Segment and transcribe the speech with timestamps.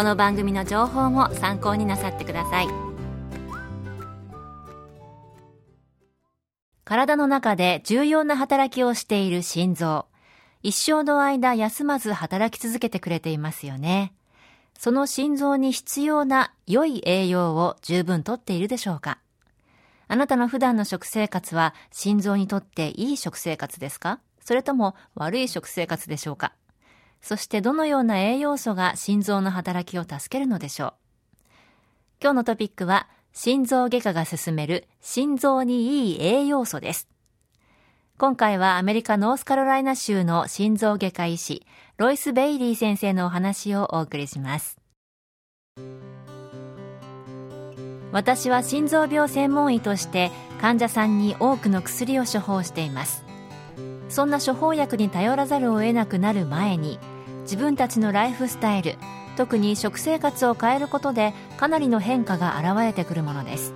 [0.00, 2.68] この番組の情報も参考になさってください。
[6.86, 10.06] 体の中で重要な働きをしている心臓。
[10.62, 14.14] 一生の間休まず働き続けてくれていますよね。
[14.78, 19.18] その心臓に必要な良い栄養を十分とっているでしょうか？
[20.08, 24.18] あなたの普段の食生活は心臓にとっていい食生活ですか？
[24.42, 26.54] それとも悪い食生活でしょうか？
[27.20, 30.92] そしてどのような栄養素が心臓の働きを助けるのでしょう
[32.22, 37.08] 今日のトピックは心臓外科が進める心臓にいい栄養素です。
[38.18, 44.80] 今回はアメリカノースカロライナ州の心臓外科医師、ロイス・ベイリー先生のお話をお送りします。
[48.12, 53.24] 私は心臓病専門医として患者さんに多くの薬を処方しています
[54.08, 56.98] そんな処方薬に頼らざるを得なくなる前に
[57.50, 58.96] 自分たちのライフスタイル
[59.36, 63.74] 特に食生活を変えることでかなりの変化が現れてくるものです。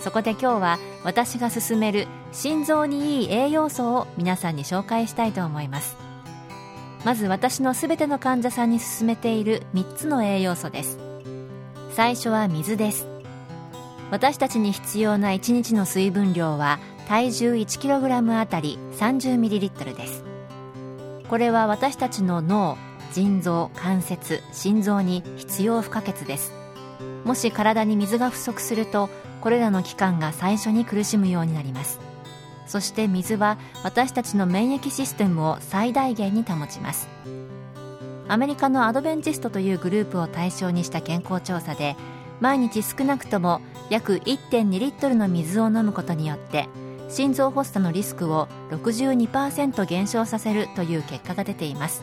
[0.00, 5.96] そこで今日は私が勧める心臓にいい栄養素を皆さんに紹介したいと思います。
[7.04, 10.98] まず私のすべての患者さんに勧めている3つの栄養素です。
[11.92, 13.06] 最初は水です。
[14.10, 20.24] 私たちに必要な1日の水分量は体重 1kg あたり 30ml です。
[21.28, 22.76] これは私たちの脳
[23.12, 26.52] 腎臓関節心臓に必要不可欠です。
[27.24, 29.08] もし体に水が不足すると
[29.40, 32.00] これらの器官が最初に苦しむようになります。
[32.66, 37.08] そして水は私たちの免疫システムを最大限に保ちます。
[38.28, 41.96] アメリカのアドベンチストというグループを対象にした健康調査で
[42.40, 46.68] 毎日少なくとも約1.2リットルの水を飲むことによって
[47.08, 52.02] 心臓発作のリスクを62%減少させるという結果が出ています。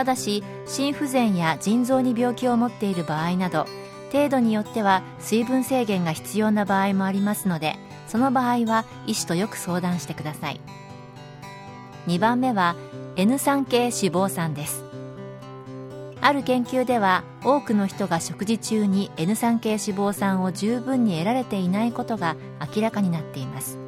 [0.00, 3.66] ただし心不全や腎臓に病気を持っている場合など
[4.10, 7.76] 程度によっては水分制限が必要な場合もありますので
[8.08, 10.60] その場合は医師とよく相談してください。
[12.06, 12.76] 2番目は
[13.16, 14.82] N 酸系脂肪酸です。
[16.22, 22.36] ある研究では多くの人が食事中に N 酸系脂肪酸を十分に得られていないことが
[22.74, 23.78] 明らかになっています。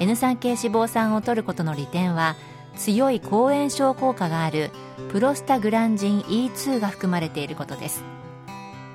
[0.00, 2.34] N 酸系脂肪酸を摂ることの利点は
[2.76, 4.70] 強い抗炎症効果がある
[5.10, 8.04] プロスタグランジン E2 が含まれていることです。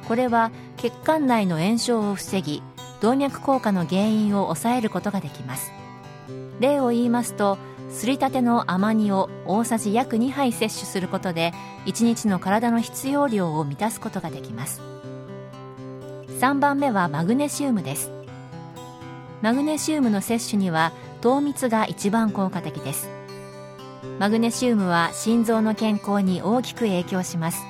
[0.07, 2.63] これは血管内の炎症を防ぎ
[3.01, 5.71] 動脈硬化の原因を抑えることができます。
[6.59, 7.57] 例を言いますと
[7.89, 11.53] すりたての甘煮を大さじ約2杯摂取することで
[11.85, 14.81] 1日の体の必要量を満たすことができます。
[16.39, 18.11] 3番目はマグネシウムです。
[19.41, 20.91] マグネシウムの摂取には
[21.21, 23.20] 糖蜜が一番効果的です。
[24.19, 27.63] マグネシウムは心臓の健康に大きく影響します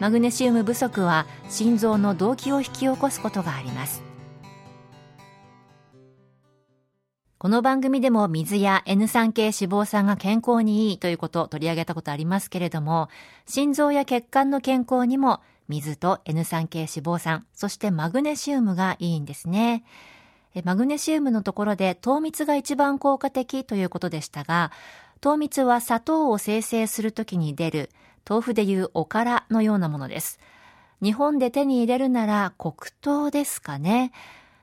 [0.00, 4.06] マグネシウム不足は心臓の動悸を引き起こすことがあります
[7.38, 13.08] この番組でも水や N 酸系脂肪酸が健康にいいということを取り上げたことありますけれども、
[13.46, 19.84] 心臓や血管の健康にも水と N 酸系脂肪酸、そしてマグネシウムがいいんですね。
[20.64, 24.72] マグネシウムのところで糖蜜が一番効果的ということでしたが、
[25.20, 27.90] 糖蜜は砂糖を生成するときに出る
[28.28, 30.38] 豆腐でいうおからのようなものです。
[31.02, 34.12] 日本で手に入れるなら黒糖ですかね。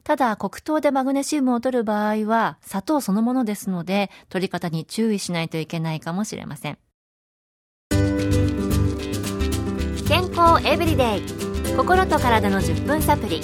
[0.04, 6.78] ただ黒糖でマグネシウムを取る場合は砂糖そのものですので取り方に注意しないといけないかもしれません
[10.08, 13.42] 健康エブリデイ心と体の10分サプリ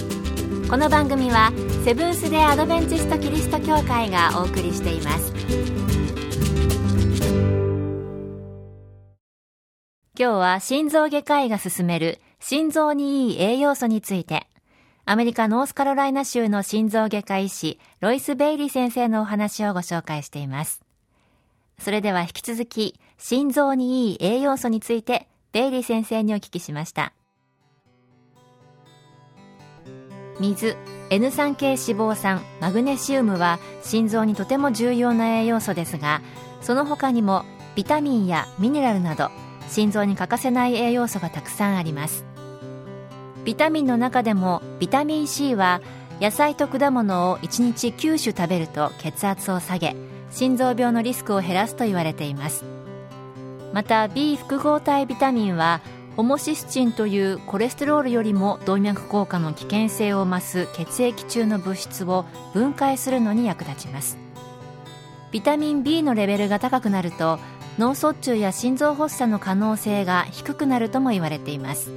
[0.70, 1.52] この番組は
[1.86, 5.89] セブンス・デ・アドベンチスト・キリスト教会がお送りしています
[10.22, 14.48] 今日は心臓外科医が勧める心臓にいい栄養素について
[15.06, 20.84] アメリカノースカロライナ州の心臓外科医師、ロイス・ベイリー先生のお話をご紹介しています。
[21.80, 27.14] それでは引き続き、心臓にいい栄養素について、ベイリー先生にお聞きしました。
[30.40, 30.78] 水、
[31.10, 36.22] N 酸系脂肪酸、マグネシウムは心臓にとても重要な栄養素ですが、
[36.62, 39.32] その他にもビタミンやミネラルなど
[39.70, 42.26] 心臓に欠かせない栄養素がたくさんあります。
[43.46, 45.82] ビタミンの中でもビタミン C は
[46.20, 49.96] 野菜と果物を1日9種食べると血圧を下げ
[50.32, 52.66] 心臓病のリスクを減らすと言われています。
[53.74, 55.82] また B 複合体ビタミンは
[56.18, 64.18] ホモシスチンというコレステロールよりも動脈硬化の危険性を増す血液中の物質を分解するのに役立ちます。
[65.32, 67.40] ビタミン B のレベルが高くなると
[67.80, 71.92] 脳卒中や心臓発作の可能性が低くなるとも言われています。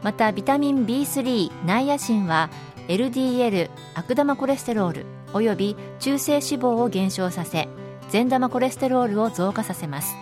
[0.00, 2.50] またビタミン B3 ナイアシンは
[2.86, 7.68] LDL 悪玉コレステロールおよび中性脂肪を減少させ
[8.10, 10.14] 善玉コレステロールを増加させます。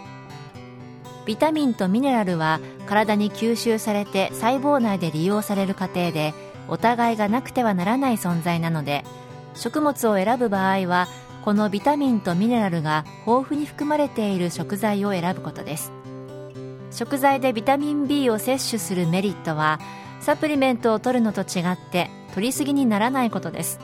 [1.27, 6.33] ビタミンとミネラルは体に吸収されて細胞内で利用される過程で
[6.69, 9.05] お互いがなくてはならない存在なので
[9.55, 11.07] 食物を選ぶ場合は
[11.45, 15.93] このビタミンとミネラルが豊富に含まれている食材を選ぶことです。
[16.91, 19.79] 食材でビタミン B を摂取するメリットは
[20.21, 23.79] サプリメントを取るのと違って取りすぎにならないことです。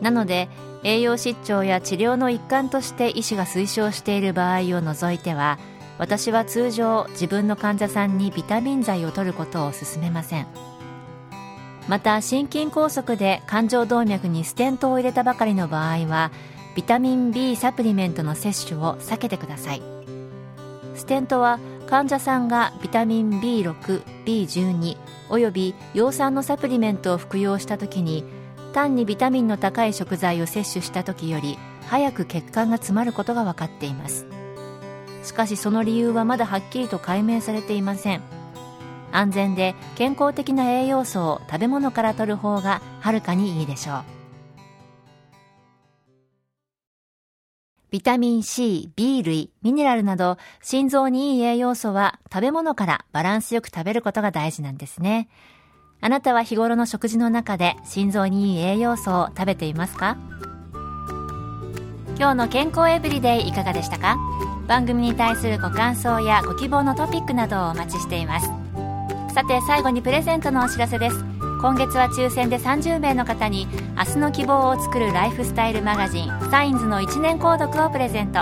[0.00, 0.48] なので
[0.82, 5.58] 栄養失調や治療の一環として医師が推奨している場合を除いては
[5.98, 10.46] 私は通常自分の患者さんにビタミン剤を取ることを勧めません。
[11.88, 16.30] また心筋梗塞で冠状動脈にステントを入れたばかりの場合は
[16.74, 19.82] ビタミン B サプリメントの摂取を避けてください。
[20.94, 24.96] ステントは患者さんがビタミン B6、B12
[25.28, 28.24] および葉酸のサプリメントを服用した時に
[28.72, 34.26] 単にビタミンの高い食材を摂取した時より早く血管が詰まることが分かっています。
[35.24, 38.22] しかしその理由はまだはっきりと解明されていません。
[39.12, 44.19] 安全で健康的な栄養素を食べ物から摂る方がはるかにいいでしょう。
[47.90, 55.28] ビタミン C、B 類、ミネラルなど心臓にいい栄養素は食べ物からバランスよく食べることが大事なんですね。
[56.00, 60.16] あなたは日頃の食事の中で心臓にいい栄養素を食べていますか？
[62.16, 64.16] 今日の健康エブリデイいかがでしたか？
[64.68, 68.46] 番組に対するご感想やご希望のトピックなどをお待ちしています。
[69.34, 71.24] さて最後にプレゼントのお知らせです。
[71.60, 78.40] 今月は抽選で30名の方に明日の希望を作るライフスタイルマガジンサインズの1年購読をプレゼント。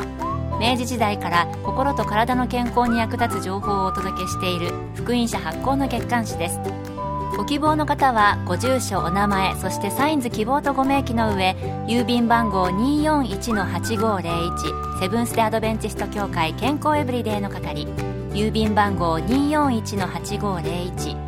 [0.60, 6.60] 明治時代から心と体の健康に役立つ情報をお届けしている福音社発行の月刊誌です。
[7.36, 11.56] ご希望の方はご住所お名前そしてサインズ希望とご明記の上
[11.88, 17.88] 郵便番号241-8501セブンス・デ・アドベンチスト協会健康エブリデイの係。
[18.32, 21.27] 郵便番号241-8501